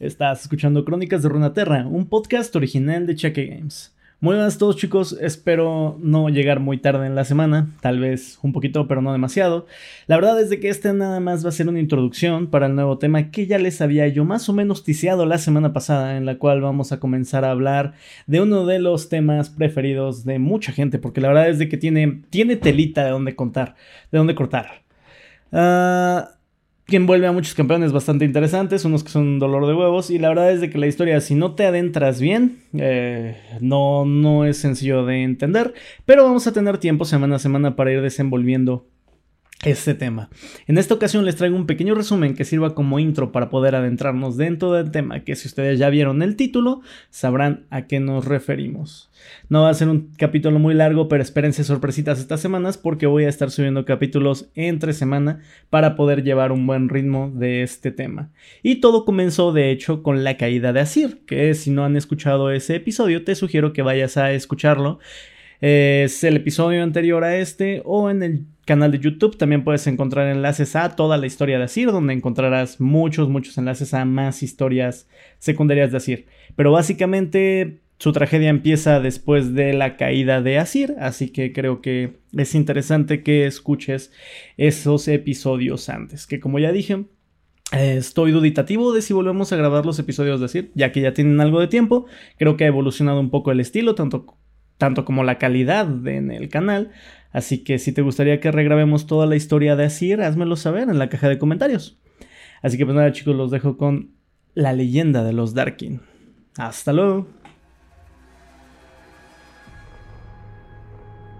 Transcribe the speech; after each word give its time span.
Estás 0.00 0.40
escuchando 0.40 0.86
Crónicas 0.86 1.22
de 1.22 1.28
Runaterra, 1.28 1.86
un 1.86 2.06
podcast 2.06 2.56
original 2.56 3.06
de 3.06 3.16
Cheque 3.16 3.44
Games. 3.44 3.94
Muy 4.18 4.34
buenas 4.34 4.56
todos 4.56 4.78
chicos, 4.78 5.14
espero 5.20 5.98
no 6.00 6.30
llegar 6.30 6.58
muy 6.58 6.78
tarde 6.78 7.06
en 7.06 7.14
la 7.14 7.26
semana, 7.26 7.68
tal 7.82 8.00
vez 8.00 8.38
un 8.40 8.54
poquito 8.54 8.88
pero 8.88 9.02
no 9.02 9.12
demasiado. 9.12 9.66
La 10.06 10.16
verdad 10.16 10.40
es 10.40 10.48
de 10.48 10.58
que 10.58 10.70
este 10.70 10.94
nada 10.94 11.20
más 11.20 11.44
va 11.44 11.50
a 11.50 11.52
ser 11.52 11.68
una 11.68 11.80
introducción 11.80 12.46
para 12.46 12.64
el 12.64 12.76
nuevo 12.76 12.96
tema 12.96 13.30
que 13.30 13.46
ya 13.46 13.58
les 13.58 13.82
había 13.82 14.08
yo 14.08 14.24
más 14.24 14.48
o 14.48 14.54
menos 14.54 14.84
ticiado 14.84 15.26
la 15.26 15.36
semana 15.36 15.74
pasada, 15.74 16.16
en 16.16 16.24
la 16.24 16.38
cual 16.38 16.62
vamos 16.62 16.92
a 16.92 16.98
comenzar 16.98 17.44
a 17.44 17.50
hablar 17.50 17.92
de 18.26 18.40
uno 18.40 18.64
de 18.64 18.78
los 18.78 19.10
temas 19.10 19.50
preferidos 19.50 20.24
de 20.24 20.38
mucha 20.38 20.72
gente, 20.72 20.98
porque 20.98 21.20
la 21.20 21.28
verdad 21.28 21.50
es 21.50 21.58
de 21.58 21.68
que 21.68 21.76
tiene, 21.76 22.22
tiene 22.30 22.56
telita 22.56 23.04
de 23.04 23.10
dónde 23.10 23.36
contar, 23.36 23.74
de 24.10 24.16
dónde 24.16 24.34
cortar. 24.34 24.80
Ah 25.52 26.36
que 26.90 26.96
envuelve 26.96 27.26
a 27.26 27.32
muchos 27.32 27.54
campeones 27.54 27.92
bastante 27.92 28.26
interesantes, 28.26 28.84
unos 28.84 29.02
que 29.02 29.10
son 29.10 29.22
un 29.22 29.38
dolor 29.38 29.66
de 29.66 29.74
huevos, 29.74 30.10
y 30.10 30.18
la 30.18 30.28
verdad 30.28 30.52
es 30.52 30.68
que 30.68 30.76
la 30.76 30.86
historia, 30.86 31.20
si 31.22 31.34
no 31.34 31.54
te 31.54 31.64
adentras 31.64 32.20
bien, 32.20 32.58
eh, 32.74 33.36
no, 33.60 34.04
no 34.04 34.44
es 34.44 34.58
sencillo 34.58 35.06
de 35.06 35.22
entender, 35.22 35.72
pero 36.04 36.24
vamos 36.24 36.46
a 36.46 36.52
tener 36.52 36.76
tiempo 36.76 37.06
semana 37.06 37.36
a 37.36 37.38
semana 37.38 37.76
para 37.76 37.92
ir 37.92 38.02
desenvolviendo 38.02 38.86
este 39.64 39.94
tema. 39.94 40.30
En 40.66 40.78
esta 40.78 40.94
ocasión 40.94 41.26
les 41.26 41.36
traigo 41.36 41.54
un 41.54 41.66
pequeño 41.66 41.94
resumen 41.94 42.34
que 42.34 42.46
sirva 42.46 42.74
como 42.74 42.98
intro 42.98 43.30
para 43.30 43.50
poder 43.50 43.74
adentrarnos 43.74 44.38
dentro 44.38 44.72
del 44.72 44.90
tema, 44.90 45.20
que 45.20 45.36
si 45.36 45.48
ustedes 45.48 45.78
ya 45.78 45.90
vieron 45.90 46.22
el 46.22 46.36
título, 46.36 46.80
sabrán 47.10 47.66
a 47.68 47.86
qué 47.86 48.00
nos 48.00 48.24
referimos. 48.24 49.10
No 49.50 49.62
va 49.62 49.70
a 49.70 49.74
ser 49.74 49.88
un 49.88 50.12
capítulo 50.16 50.58
muy 50.58 50.72
largo, 50.72 51.08
pero 51.08 51.22
espérense 51.22 51.62
sorpresitas 51.62 52.18
estas 52.18 52.40
semanas 52.40 52.78
porque 52.78 53.06
voy 53.06 53.24
a 53.24 53.28
estar 53.28 53.50
subiendo 53.50 53.84
capítulos 53.84 54.48
entre 54.54 54.94
semana 54.94 55.40
para 55.68 55.94
poder 55.94 56.24
llevar 56.24 56.52
un 56.52 56.66
buen 56.66 56.88
ritmo 56.88 57.30
de 57.34 57.62
este 57.62 57.90
tema. 57.90 58.30
Y 58.62 58.76
todo 58.76 59.04
comenzó 59.04 59.52
de 59.52 59.70
hecho 59.70 60.02
con 60.02 60.24
la 60.24 60.38
caída 60.38 60.72
de 60.72 60.80
Asir, 60.80 61.20
que 61.26 61.52
si 61.52 61.70
no 61.70 61.84
han 61.84 61.96
escuchado 61.96 62.50
ese 62.50 62.76
episodio 62.76 63.24
te 63.24 63.34
sugiero 63.34 63.74
que 63.74 63.82
vayas 63.82 64.16
a 64.16 64.32
escucharlo. 64.32 65.00
Es 65.60 66.24
el 66.24 66.36
episodio 66.36 66.82
anterior 66.82 67.22
a 67.22 67.36
este 67.36 67.82
o 67.84 68.08
en 68.08 68.22
el 68.22 68.46
canal 68.70 68.92
de 68.92 69.00
YouTube 69.00 69.36
también 69.36 69.64
puedes 69.64 69.84
encontrar 69.88 70.28
enlaces 70.28 70.76
a 70.76 70.94
toda 70.94 71.16
la 71.16 71.26
historia 71.26 71.58
de 71.58 71.64
Asir, 71.64 71.90
donde 71.90 72.12
encontrarás 72.12 72.80
muchos, 72.80 73.28
muchos 73.28 73.58
enlaces 73.58 73.94
a 73.94 74.04
más 74.04 74.44
historias 74.44 75.08
secundarias 75.40 75.90
de 75.90 75.96
Asir. 75.96 76.26
Pero 76.54 76.70
básicamente 76.70 77.80
su 77.98 78.12
tragedia 78.12 78.48
empieza 78.48 79.00
después 79.00 79.54
de 79.54 79.72
la 79.72 79.96
caída 79.96 80.40
de 80.40 80.58
Asir, 80.58 80.94
así 81.00 81.30
que 81.30 81.52
creo 81.52 81.80
que 81.80 82.18
es 82.32 82.54
interesante 82.54 83.24
que 83.24 83.44
escuches 83.44 84.12
esos 84.56 85.08
episodios 85.08 85.88
antes, 85.88 86.28
que 86.28 86.38
como 86.38 86.60
ya 86.60 86.70
dije, 86.70 87.06
Estoy 87.72 88.32
duditativo 88.32 88.92
de 88.92 89.00
si 89.00 89.14
volvemos 89.14 89.52
a 89.52 89.56
grabar 89.56 89.86
los 89.86 89.96
episodios 90.00 90.40
de 90.40 90.46
Asir, 90.46 90.72
ya 90.74 90.90
que 90.90 91.00
ya 91.00 91.14
tienen 91.14 91.40
algo 91.40 91.60
de 91.60 91.68
tiempo. 91.68 92.06
Creo 92.36 92.56
que 92.56 92.64
ha 92.64 92.66
evolucionado 92.66 93.20
un 93.20 93.30
poco 93.30 93.52
el 93.52 93.60
estilo, 93.60 93.94
tanto, 93.94 94.26
tanto 94.80 95.04
como 95.04 95.24
la 95.24 95.36
calidad 95.36 96.08
en 96.08 96.30
el 96.30 96.48
canal. 96.48 96.90
Así 97.32 97.62
que 97.62 97.78
si 97.78 97.92
te 97.92 98.00
gustaría 98.00 98.40
que 98.40 98.50
regrabemos 98.50 99.06
toda 99.06 99.26
la 99.26 99.36
historia 99.36 99.76
de 99.76 99.84
Asir, 99.84 100.22
házmelo 100.22 100.56
saber 100.56 100.88
en 100.88 100.98
la 100.98 101.10
caja 101.10 101.28
de 101.28 101.38
comentarios. 101.38 102.00
Así 102.62 102.78
que 102.78 102.86
pues 102.86 102.96
nada 102.96 103.12
chicos, 103.12 103.36
los 103.36 103.50
dejo 103.50 103.76
con 103.76 104.14
la 104.54 104.72
leyenda 104.72 105.22
de 105.22 105.34
los 105.34 105.52
Darkin. 105.52 106.00
Hasta 106.56 106.94
luego. 106.94 107.28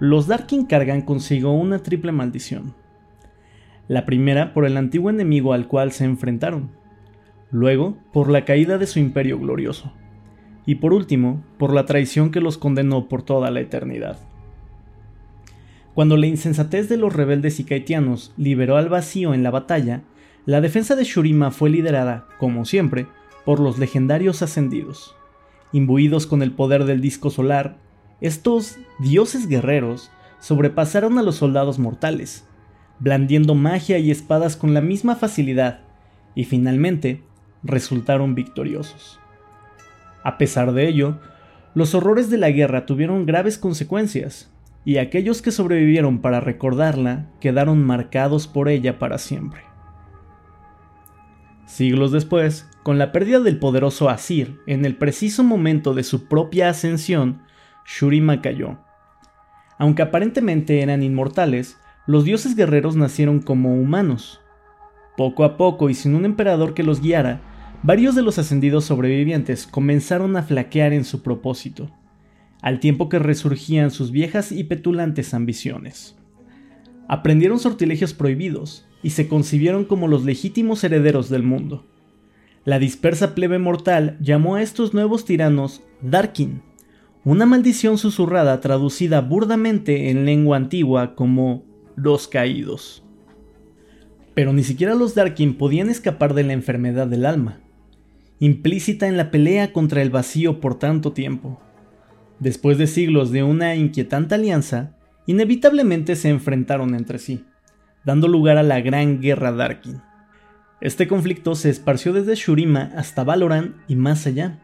Los 0.00 0.26
Darkin 0.26 0.64
cargan 0.64 1.02
consigo 1.02 1.52
una 1.52 1.80
triple 1.80 2.12
maldición. 2.12 2.74
La 3.86 4.06
primera 4.06 4.54
por 4.54 4.64
el 4.64 4.78
antiguo 4.78 5.10
enemigo 5.10 5.52
al 5.52 5.68
cual 5.68 5.92
se 5.92 6.04
enfrentaron. 6.04 6.70
Luego 7.50 7.98
por 8.14 8.30
la 8.30 8.46
caída 8.46 8.78
de 8.78 8.86
su 8.86 8.98
imperio 8.98 9.38
glorioso. 9.38 9.92
Y 10.66 10.76
por 10.76 10.92
último, 10.92 11.42
por 11.58 11.72
la 11.72 11.86
traición 11.86 12.30
que 12.30 12.40
los 12.40 12.58
condenó 12.58 13.08
por 13.08 13.22
toda 13.22 13.50
la 13.50 13.60
eternidad. 13.60 14.18
Cuando 15.94 16.18
la 16.18 16.26
insensatez 16.26 16.90
de 16.90 16.98
los 16.98 17.14
rebeldes 17.14 17.58
ikaitianos 17.58 18.34
liberó 18.36 18.76
al 18.76 18.90
vacío 18.90 19.32
en 19.32 19.42
la 19.42 19.50
batalla, 19.50 20.02
la 20.44 20.60
defensa 20.60 20.94
de 20.94 21.04
Shurima 21.04 21.50
fue 21.50 21.70
liderada, 21.70 22.26
como 22.38 22.66
siempre, 22.66 23.06
por 23.46 23.60
los 23.60 23.78
legendarios 23.78 24.42
ascendidos. 24.42 25.16
Imbuidos 25.72 26.26
con 26.26 26.42
el 26.42 26.52
poder 26.52 26.84
del 26.84 27.00
disco 27.00 27.30
solar, 27.30 27.78
estos 28.20 28.76
dioses 28.98 29.48
guerreros 29.48 30.10
sobrepasaron 30.38 31.18
a 31.18 31.22
los 31.22 31.36
soldados 31.36 31.78
mortales, 31.78 32.46
blandiendo 32.98 33.54
magia 33.54 33.98
y 33.98 34.10
espadas 34.10 34.56
con 34.56 34.74
la 34.74 34.80
misma 34.80 35.16
facilidad, 35.16 35.80
y 36.34 36.44
finalmente 36.44 37.22
resultaron 37.62 38.34
victoriosos. 38.34 39.18
A 40.26 40.38
pesar 40.38 40.72
de 40.72 40.88
ello, 40.88 41.20
los 41.72 41.94
horrores 41.94 42.30
de 42.30 42.36
la 42.36 42.50
guerra 42.50 42.84
tuvieron 42.84 43.26
graves 43.26 43.58
consecuencias, 43.58 44.52
y 44.84 44.96
aquellos 44.96 45.40
que 45.40 45.52
sobrevivieron 45.52 46.20
para 46.20 46.40
recordarla 46.40 47.30
quedaron 47.38 47.80
marcados 47.84 48.48
por 48.48 48.68
ella 48.68 48.98
para 48.98 49.18
siempre. 49.18 49.60
Siglos 51.64 52.10
después, 52.10 52.68
con 52.82 52.98
la 52.98 53.12
pérdida 53.12 53.38
del 53.38 53.60
poderoso 53.60 54.08
Asir, 54.08 54.58
en 54.66 54.84
el 54.84 54.96
preciso 54.96 55.44
momento 55.44 55.94
de 55.94 56.02
su 56.02 56.26
propia 56.26 56.70
ascensión, 56.70 57.42
Shurima 57.86 58.42
cayó. 58.42 58.78
Aunque 59.78 60.02
aparentemente 60.02 60.82
eran 60.82 61.04
inmortales, 61.04 61.78
los 62.08 62.24
dioses 62.24 62.56
guerreros 62.56 62.96
nacieron 62.96 63.38
como 63.38 63.76
humanos. 63.76 64.40
Poco 65.16 65.44
a 65.44 65.56
poco 65.56 65.88
y 65.88 65.94
sin 65.94 66.16
un 66.16 66.24
emperador 66.24 66.74
que 66.74 66.82
los 66.82 67.00
guiara, 67.00 67.42
varios 67.86 68.16
de 68.16 68.22
los 68.22 68.36
ascendidos 68.40 68.84
sobrevivientes 68.84 69.64
comenzaron 69.64 70.36
a 70.36 70.42
flaquear 70.42 70.92
en 70.92 71.04
su 71.04 71.22
propósito 71.22 71.88
al 72.60 72.80
tiempo 72.80 73.08
que 73.08 73.20
resurgían 73.20 73.92
sus 73.92 74.10
viejas 74.10 74.50
y 74.50 74.64
petulantes 74.64 75.34
ambiciones. 75.34 76.16
Aprendieron 77.06 77.60
sortilegios 77.60 78.12
prohibidos 78.12 78.88
y 79.04 79.10
se 79.10 79.28
concibieron 79.28 79.84
como 79.84 80.08
los 80.08 80.24
legítimos 80.24 80.82
herederos 80.82 81.28
del 81.28 81.44
mundo. 81.44 81.86
La 82.64 82.80
dispersa 82.80 83.36
plebe 83.36 83.60
mortal 83.60 84.16
llamó 84.20 84.56
a 84.56 84.62
estos 84.62 84.94
nuevos 84.94 85.24
tiranos 85.24 85.84
Darkin, 86.02 86.62
una 87.24 87.46
maldición 87.46 87.98
susurrada 87.98 88.60
traducida 88.60 89.20
burdamente 89.20 90.10
en 90.10 90.24
lengua 90.24 90.56
antigua 90.56 91.14
como 91.14 91.62
los 91.94 92.26
caídos. 92.26 93.04
Pero 94.34 94.52
ni 94.52 94.64
siquiera 94.64 94.96
los 94.96 95.14
Darkin 95.14 95.56
podían 95.56 95.88
escapar 95.88 96.34
de 96.34 96.42
la 96.42 96.52
enfermedad 96.52 97.06
del 97.06 97.26
alma, 97.26 97.60
implícita 98.38 99.06
en 99.06 99.16
la 99.16 99.30
pelea 99.30 99.72
contra 99.72 100.02
el 100.02 100.10
vacío 100.10 100.60
por 100.60 100.78
tanto 100.78 101.12
tiempo. 101.12 101.60
Después 102.38 102.76
de 102.76 102.86
siglos 102.86 103.30
de 103.30 103.42
una 103.42 103.74
inquietante 103.76 104.34
alianza, 104.34 104.96
inevitablemente 105.26 106.16
se 106.16 106.28
enfrentaron 106.28 106.94
entre 106.94 107.18
sí, 107.18 107.44
dando 108.04 108.28
lugar 108.28 108.58
a 108.58 108.62
la 108.62 108.80
Gran 108.80 109.20
Guerra 109.20 109.52
Darkin. 109.52 110.02
Este 110.80 111.08
conflicto 111.08 111.54
se 111.54 111.70
esparció 111.70 112.12
desde 112.12 112.34
Shurima 112.34 112.92
hasta 112.96 113.24
Valoran 113.24 113.76
y 113.88 113.96
más 113.96 114.26
allá. 114.26 114.60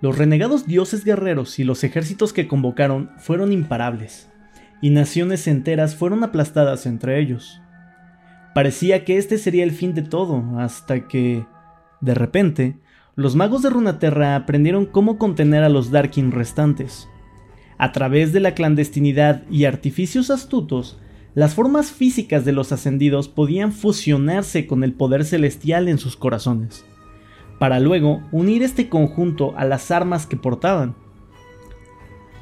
Los 0.00 0.16
renegados 0.16 0.66
dioses 0.66 1.04
guerreros 1.04 1.58
y 1.58 1.64
los 1.64 1.82
ejércitos 1.82 2.32
que 2.32 2.46
convocaron 2.46 3.10
fueron 3.18 3.52
imparables, 3.52 4.30
y 4.80 4.90
naciones 4.90 5.46
enteras 5.48 5.96
fueron 5.96 6.22
aplastadas 6.22 6.86
entre 6.86 7.18
ellos. 7.18 7.60
Parecía 8.54 9.04
que 9.04 9.18
este 9.18 9.36
sería 9.36 9.64
el 9.64 9.72
fin 9.72 9.92
de 9.94 10.02
todo, 10.02 10.58
hasta 10.58 11.06
que, 11.08 11.44
de 12.00 12.14
repente, 12.14 12.78
los 13.20 13.36
magos 13.36 13.60
de 13.60 13.68
Runaterra 13.68 14.34
aprendieron 14.34 14.86
cómo 14.86 15.18
contener 15.18 15.62
a 15.62 15.68
los 15.68 15.90
Darkin 15.90 16.32
restantes. 16.32 17.06
A 17.76 17.92
través 17.92 18.32
de 18.32 18.40
la 18.40 18.54
clandestinidad 18.54 19.42
y 19.50 19.66
artificios 19.66 20.30
astutos, 20.30 20.98
las 21.34 21.54
formas 21.54 21.92
físicas 21.92 22.46
de 22.46 22.52
los 22.52 22.72
ascendidos 22.72 23.28
podían 23.28 23.72
fusionarse 23.72 24.66
con 24.66 24.82
el 24.84 24.94
poder 24.94 25.26
celestial 25.26 25.86
en 25.88 25.98
sus 25.98 26.16
corazones, 26.16 26.82
para 27.58 27.78
luego 27.78 28.22
unir 28.32 28.62
este 28.62 28.88
conjunto 28.88 29.52
a 29.54 29.66
las 29.66 29.90
armas 29.90 30.26
que 30.26 30.38
portaban. 30.38 30.96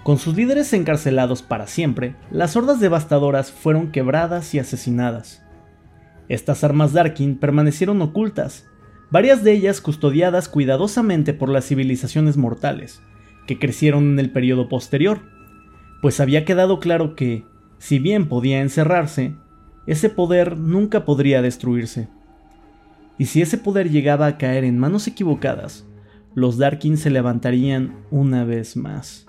Con 0.04 0.16
sus 0.16 0.36
líderes 0.36 0.72
encarcelados 0.72 1.42
para 1.42 1.66
siempre, 1.66 2.14
las 2.30 2.54
hordas 2.54 2.78
devastadoras 2.78 3.50
fueron 3.50 3.90
quebradas 3.90 4.54
y 4.54 4.60
asesinadas. 4.60 5.42
Estas 6.28 6.62
armas 6.62 6.92
Darkin 6.92 7.36
permanecieron 7.36 8.00
ocultas, 8.00 8.68
varias 9.10 9.44
de 9.44 9.52
ellas 9.52 9.80
custodiadas 9.80 10.48
cuidadosamente 10.48 11.34
por 11.34 11.48
las 11.48 11.66
civilizaciones 11.66 12.36
mortales, 12.36 13.02
que 13.46 13.58
crecieron 13.58 14.12
en 14.12 14.18
el 14.18 14.30
periodo 14.30 14.68
posterior, 14.68 15.20
pues 16.02 16.20
había 16.20 16.44
quedado 16.44 16.80
claro 16.80 17.14
que, 17.14 17.44
si 17.78 17.98
bien 17.98 18.28
podía 18.28 18.60
encerrarse, 18.60 19.34
ese 19.86 20.10
poder 20.10 20.58
nunca 20.58 21.04
podría 21.04 21.42
destruirse. 21.42 22.08
Y 23.16 23.26
si 23.26 23.42
ese 23.42 23.58
poder 23.58 23.90
llegaba 23.90 24.26
a 24.26 24.38
caer 24.38 24.64
en 24.64 24.78
manos 24.78 25.06
equivocadas, 25.06 25.86
los 26.34 26.58
Darkin 26.58 26.96
se 26.96 27.10
levantarían 27.10 27.96
una 28.10 28.44
vez 28.44 28.76
más. 28.76 29.27